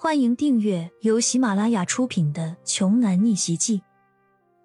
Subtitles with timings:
[0.00, 3.78] 欢迎订阅由喜马拉雅出品的《穷男逆袭记》。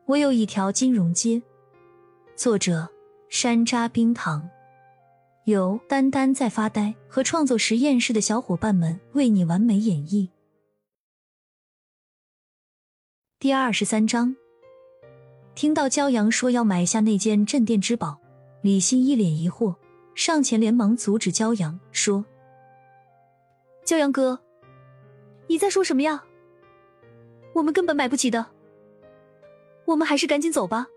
[0.05, 1.41] 我有一条金融街。
[2.35, 2.87] 作者：
[3.29, 4.47] 山楂冰糖，
[5.45, 10.29] 由丹丹在发呆和创作实验室的小伙伴们为你完美演绎。
[13.39, 14.35] 第二十三章，
[15.55, 18.19] 听到骄阳说要买下那件镇店之宝，
[18.61, 19.73] 李欣一脸疑惑，
[20.13, 22.23] 上前连忙阻止骄阳，说
[23.83, 24.39] ：“骄阳哥。”
[25.47, 26.23] 你在说什么呀？
[27.53, 28.47] 我们根本买不起的，
[29.85, 30.87] 我们还是赶紧走吧。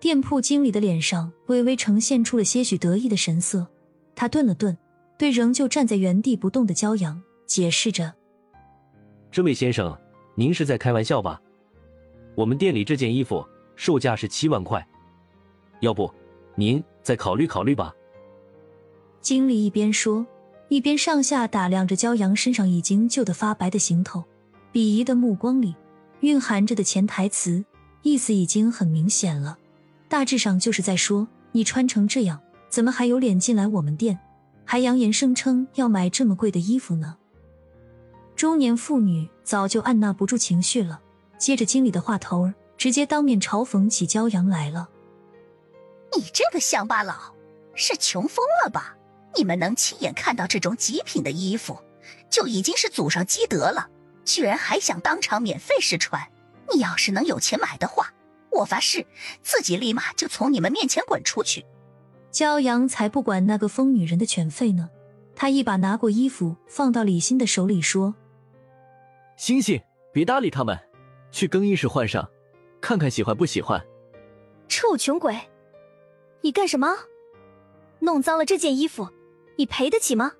[0.00, 3.66] 店铺经理的脸上微微呈现出了些许得意的神色，
[4.14, 4.76] 他顿了顿，
[5.18, 8.14] 对仍旧站在原地不动的骄阳解释着
[9.30, 9.98] ：“这位先生，
[10.34, 11.40] 您是在开玩笑吧？
[12.34, 13.46] 我们店里这件衣服
[13.76, 14.86] 售价是七万块，
[15.80, 16.10] 要不
[16.54, 17.94] 您再考虑考虑吧。”
[19.20, 20.26] 经理一边说。
[20.68, 24.24] 一边上下打量着骄阳身上已经旧得发白的行头，
[24.72, 25.74] 鄙夷的目光里
[26.20, 27.64] 蕴含着的潜台词，
[28.02, 29.58] 意思已经很明显了。
[30.08, 34.18] 大致上就是在说：你穿成这样，怎么还有脸进来我们店，
[34.64, 37.16] 还扬言声称要买这么贵的衣服呢？
[38.34, 41.00] 中年妇女早就按捺不住情绪了，
[41.38, 44.88] 接着经理的话头儿，直接当面嘲讽起骄阳来了
[46.16, 47.14] ：“你这个乡巴佬，
[47.74, 48.96] 是穷疯了吧？”
[49.36, 51.78] 你们能亲眼看到这种极品的衣服，
[52.30, 53.88] 就已经是祖上积德了。
[54.24, 56.30] 居然还想当场免费试穿！
[56.72, 58.14] 你要是能有钱买的话，
[58.50, 59.06] 我发誓
[59.42, 61.66] 自己立马就从你们面前滚出去。
[62.32, 64.88] 骄阳才不管那个疯女人的犬吠呢，
[65.36, 68.14] 他一把拿过衣服放到李欣的手里，说
[69.36, 70.78] ：“星星，别搭理他们，
[71.30, 72.28] 去更衣室换上，
[72.80, 73.84] 看看喜欢不喜欢。”
[74.68, 75.38] 臭穷鬼，
[76.40, 76.88] 你干什么？
[78.00, 79.08] 弄脏了这件衣服！
[79.56, 80.32] 你赔得起吗？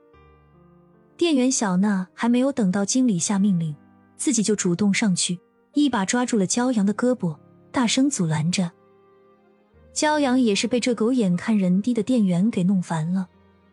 [1.17, 3.75] 店员小娜还没有等到经理下命令，
[4.17, 5.39] 自己就主动上去，
[5.75, 7.37] 一把抓住了骄阳的胳膊，
[7.71, 8.73] 大声阻拦着。
[9.93, 13.29] 骄阳也是被这狗眼看人低的店员给弄烦了，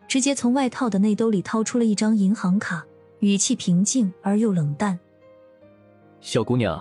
[0.06, 2.86] 直接从外套的内兜里掏出了一张银行卡，
[3.18, 4.96] 语气平静而又冷淡
[6.22, 6.80] ：“小姑娘，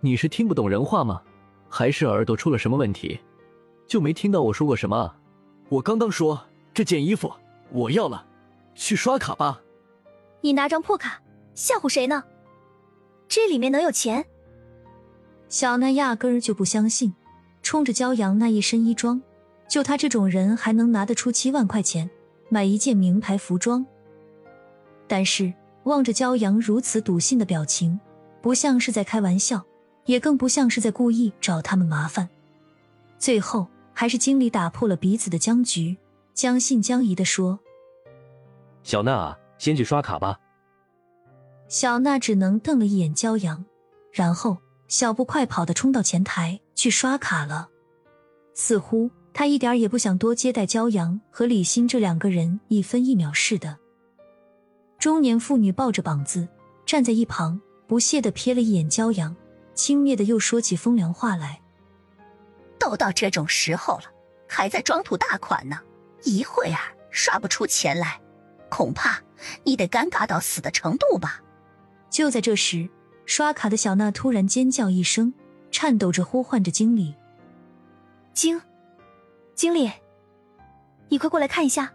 [0.00, 1.22] 你是听不懂人话吗？
[1.68, 3.16] 还是耳朵出了什么问题？
[3.86, 5.14] 就没听到我说过什么？
[5.68, 7.32] 我刚刚说这件衣服。”
[7.70, 8.26] 我要了，
[8.74, 9.60] 去刷卡吧。
[10.40, 11.20] 你拿张破卡
[11.54, 12.24] 吓唬谁呢？
[13.28, 14.24] 这里面能有钱？
[15.48, 17.14] 小奈压根儿就不相信，
[17.62, 19.20] 冲着骄阳那一身衣装，
[19.68, 22.08] 就他这种人还能拿得出七万块钱
[22.48, 23.84] 买一件名牌服装？
[25.08, 25.52] 但是
[25.84, 27.98] 望着骄阳如此笃信的表情，
[28.42, 29.64] 不像是在开玩笑，
[30.04, 32.28] 也更不像是在故意找他们麻烦。
[33.18, 35.96] 最后还是经理打破了彼此的僵局。
[36.36, 37.58] 将信将疑的说
[38.84, 40.38] ：“小娜啊，先去刷卡吧。”
[41.66, 43.64] 小娜只能瞪了一眼骄阳，
[44.12, 47.70] 然后小步快跑的冲到前台去刷卡了。
[48.52, 53.78] 似乎他一点也不想多接待骄阳和李欣这两个人一分一秒似的。
[54.98, 56.46] 中年妇女抱着膀子
[56.84, 59.34] 站在一旁，不屑的瞥了一眼骄阳，
[59.74, 61.62] 轻蔑的又说起风凉话来
[62.78, 64.04] ：“都到这种时候了，
[64.46, 65.78] 还在装土大款呢。”
[66.26, 66.76] 一会儿
[67.10, 68.20] 刷不出钱来，
[68.68, 69.22] 恐怕
[69.62, 71.40] 你得尴尬到死的程度吧。
[72.10, 72.88] 就在这时，
[73.24, 75.32] 刷卡的小娜突然尖叫一声，
[75.70, 77.14] 颤抖着呼唤着经理
[78.34, 78.60] ：“经，
[79.54, 79.90] 经理，
[81.08, 81.92] 你快过来看一下，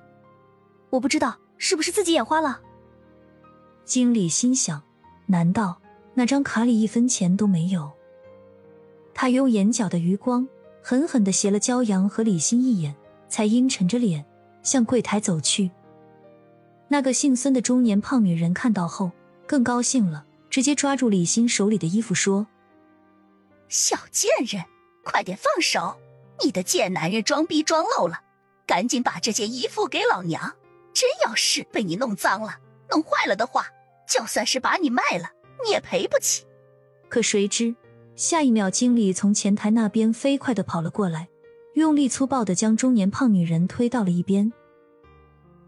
[0.89, 2.61] 我不知道是不是自己眼花了。”
[3.83, 4.81] 经理心想：
[5.25, 5.81] 难道
[6.13, 7.91] 那张卡里一分钱都没有？
[9.13, 10.47] 他用眼角的余光
[10.81, 12.95] 狠狠的斜了骄阳和李欣一眼。
[13.31, 14.23] 才阴沉着脸
[14.61, 15.71] 向柜台走去。
[16.89, 19.11] 那个姓孙的中年胖女人看到后
[19.47, 22.45] 更高兴了，直接抓住李欣手里的衣服说
[23.69, 24.65] ：“小贱人，
[25.05, 25.97] 快点放手！
[26.43, 28.19] 你的贱男人装逼装漏了，
[28.67, 30.55] 赶紧把这件衣服给老娘！
[30.93, 32.57] 真要是被你弄脏了、
[32.89, 33.67] 弄坏了的话，
[34.05, 35.29] 就算是把你卖了，
[35.63, 36.45] 你也赔不起。”
[37.07, 37.73] 可谁知，
[38.17, 41.29] 下一秒经理从前台那边飞快的跑了过来。
[41.73, 44.51] 用力粗暴的将中年胖女人推到了一边。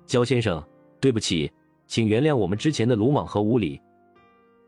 [0.05, 0.61] 焦先生，
[0.99, 1.51] 对不起，
[1.87, 3.79] 请原谅我们之前的鲁莽和无礼。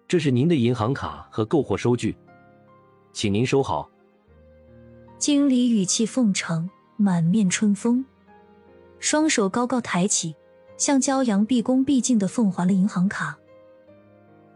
[0.07, 2.15] 这是您的银行卡和购货收据，
[3.11, 3.89] 请您收好。
[5.17, 8.05] 经理语气奉承，满面春风，
[8.99, 10.35] 双手高高抬起，
[10.77, 13.37] 向骄阳毕恭毕敬的奉还了银行卡。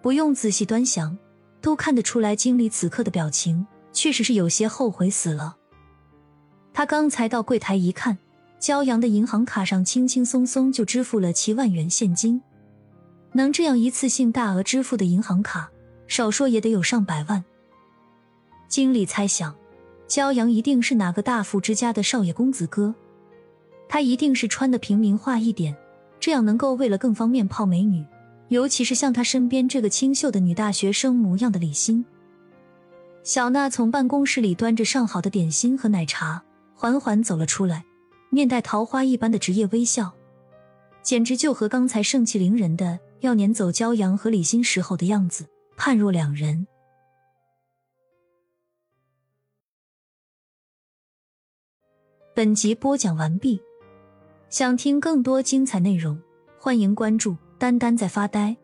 [0.02, 1.18] 不用仔细端详，
[1.60, 5.58] 都看得出来，经理此刻的表情确实是有些后悔死了。
[6.80, 8.18] 他刚才到柜台一看，
[8.58, 12.42] 骄阳的银行卡上轻轻松松就支付了七万元现金，
[13.34, 15.70] 能这样一次性大额支付的银行卡，
[16.08, 17.44] 少说也得有上百万。
[18.70, 19.54] 经理猜想，
[20.08, 22.96] 骄阳一定是哪个大富之家的少爷公子哥，
[23.90, 25.76] 他一定是穿的平民化一点，
[26.18, 28.06] 这样能够为了更方便泡美女，
[28.48, 32.06] 尤其是像他身边这个清秀的女大学生模样的李欣。
[33.22, 36.42] 小娜从办公室里端着上好的点心和奶茶，
[36.80, 37.84] 缓缓走了出来，
[38.30, 40.14] 面带桃花一般的职业微笑，
[41.04, 45.46] 简直就和刚才盛气凌人的要撵走骄阳和李欣时候的样子
[45.76, 46.66] 判若两人。
[52.34, 53.62] 本集播讲完毕，
[54.50, 56.18] 想听更多精彩内容，
[56.58, 58.56] 欢迎关注“丹丹在发呆”。